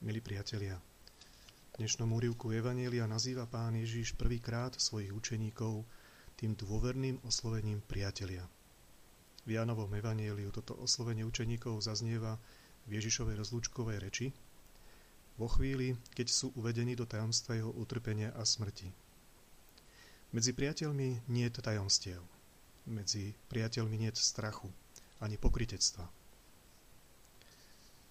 [0.00, 0.80] Milí priatelia,
[1.76, 5.84] v dnešnom úrivku Evanielia nazýva pán Ježiš prvýkrát svojich učeníkov
[6.40, 8.48] tým dôverným oslovením priatelia.
[9.44, 12.40] V Jánovom Evanieliu toto oslovenie učeníkov zaznieva
[12.88, 14.32] v Ježišovej rozlúčkovej reči,
[15.36, 18.88] vo chvíli, keď sú uvedení do tajomstva jeho utrpenia a smrti.
[20.32, 22.24] Medzi priateľmi nie je tajomstiev.
[22.88, 24.72] Medzi priateľmi nie je strachu,
[25.20, 26.19] ani pokritectva.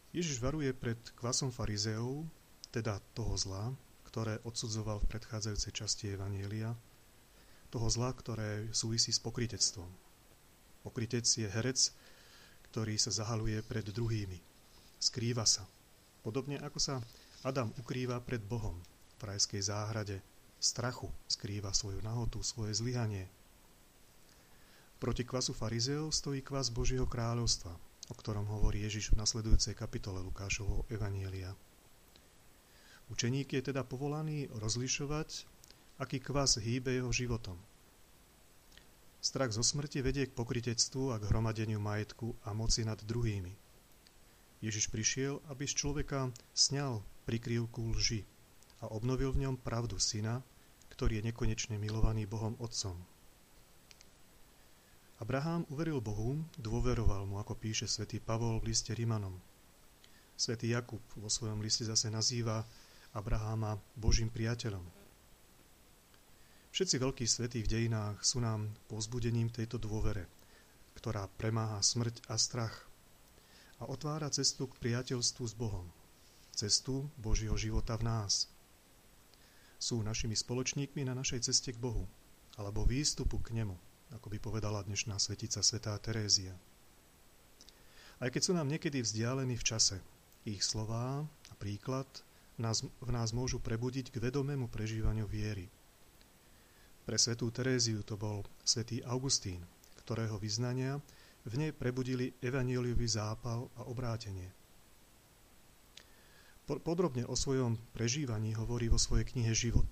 [0.09, 2.25] Ježiš varuje pred kvasom farizeov,
[2.73, 3.69] teda toho zla,
[4.09, 6.73] ktoré odsudzoval v predchádzajúcej časti Evanielia,
[7.69, 9.85] toho zla, ktoré súvisí s pokritectvom.
[10.81, 11.93] Pokrytec je herec,
[12.73, 14.41] ktorý sa zahaluje pred druhými.
[14.97, 15.69] Skrýva sa.
[16.25, 16.95] Podobne ako sa
[17.45, 18.81] Adam ukrýva pred Bohom
[19.21, 20.25] v rajskej záhrade.
[20.57, 23.29] Strachu skrýva svoju nahotu, svoje zlyhanie.
[24.99, 27.71] Proti kvasu farizeov stojí kvas Božieho kráľovstva,
[28.09, 31.53] o ktorom hovorí Ježiš v nasledujúcej kapitole Lukášovho Evanielia.
[33.09, 35.45] Učeník je teda povolaný rozlišovať,
[36.01, 37.57] aký kvas hýbe jeho životom.
[39.19, 43.51] Strach zo smrti vedie k pokritectvu a k hromadeniu majetku a moci nad druhými.
[44.63, 48.23] Ježiš prišiel, aby z človeka sňal prikryvku lži
[48.79, 50.39] a obnovil v ňom pravdu syna,
[50.95, 52.95] ktorý je nekonečne milovaný Bohom Otcom.
[55.19, 59.35] Abraham uveril Bohu, dôveroval mu, ako píše svätý Pavol v liste Rimanom.
[60.39, 62.63] Svetý Jakub vo svojom liste zase nazýva
[63.11, 64.81] Abraháma Božím priateľom.
[66.71, 70.23] Všetci veľkí svetí v dejinách sú nám povzbudením tejto dôvere,
[70.95, 72.87] ktorá premáha smrť a strach
[73.83, 75.91] a otvára cestu k priateľstvu s Bohom,
[76.55, 78.47] cestu Božieho života v nás
[79.79, 82.03] sú našimi spoločníkmi na našej ceste k Bohu,
[82.59, 86.53] alebo výstupu k Nemu, ako by povedala dnešná svetica svetá Terézia.
[88.19, 90.01] Aj keď sú nám niekedy vzdialení v čase,
[90.43, 92.07] ich slová a príklad
[92.57, 95.69] nás, v nás môžu prebudiť k vedomému prežívaniu viery.
[97.05, 99.63] Pre svetú Teréziu to bol svetý Augustín,
[100.03, 100.97] ktorého vyznania
[101.47, 104.51] v nej prebudili evanieliový zápal a obrátenie.
[106.69, 109.89] Podrobne o svojom prežívaní hovorí vo svojej knihe Život.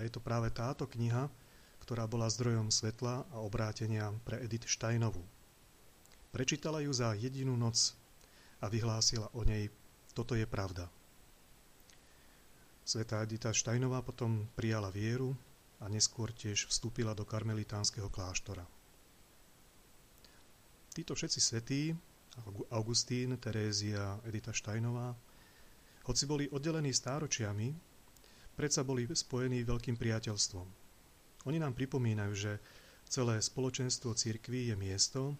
[0.00, 1.28] A je to práve táto kniha,
[1.90, 5.26] ktorá bola zdrojom svetla a obrátenia pre Edith Steinovú.
[6.30, 7.98] Prečítala ju za jedinú noc
[8.62, 9.66] a vyhlásila o nej
[10.14, 10.86] Toto je pravda.
[12.86, 15.34] Svetá Edita Steinová potom prijala vieru
[15.82, 18.62] a neskôr tiež vstúpila do karmelitánskeho kláštora.
[20.94, 21.90] Títo všetci svetí,
[22.70, 25.10] Augustín, Terézia, Edita Steinová,
[26.06, 27.74] hoci boli oddelení stáročiami,
[28.54, 30.79] predsa boli spojení veľkým priateľstvom.
[31.48, 32.52] Oni nám pripomínajú, že
[33.08, 35.34] celé spoločenstvo církví je miesto,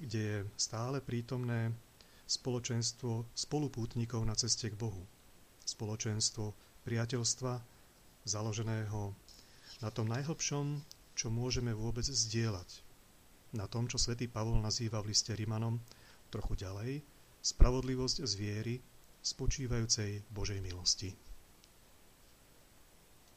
[0.00, 1.70] kde je stále prítomné
[2.24, 5.04] spoločenstvo spolupútnikov na ceste k Bohu.
[5.64, 7.52] Spoločenstvo priateľstva
[8.24, 9.12] založeného
[9.84, 10.80] na tom najhlbšom,
[11.14, 12.82] čo môžeme vôbec zdieľať.
[13.54, 15.78] Na tom, čo svätý Pavol nazýva v liste Rimanom
[16.32, 17.06] trochu ďalej,
[17.38, 18.74] spravodlivosť z viery
[19.22, 21.14] spočívajúcej Božej milosti.